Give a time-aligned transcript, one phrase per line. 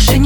[0.00, 0.18] больше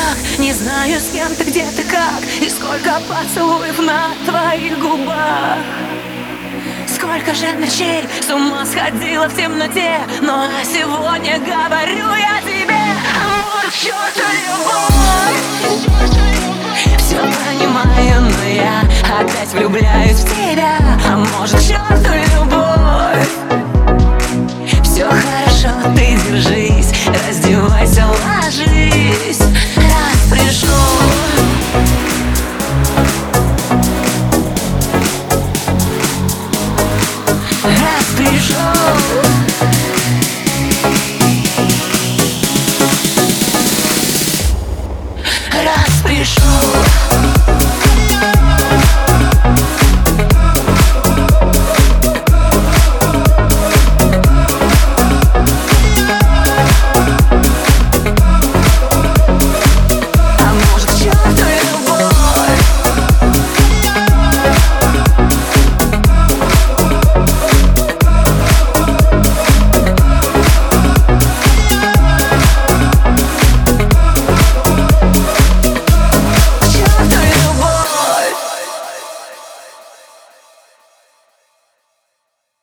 [0.00, 2.20] так Не знаю, с кем ты, где ты, как.
[2.40, 5.58] И сколько поцелуев на твоих губах.
[6.86, 10.00] Сколько же ночей с ума сходила в темноте.
[10.22, 12.80] Но сегодня говорю я тебе
[13.14, 15.40] Вот к черту любовь.
[16.98, 18.82] Все понимаю, но я
[19.18, 20.78] опять влюбляюсь в тебя.
[21.08, 23.28] А может, к черту любовь?
[24.84, 26.92] Все хорошо, ты держись,
[27.26, 28.39] раздевайся, ладно
[45.52, 46.79] Распишу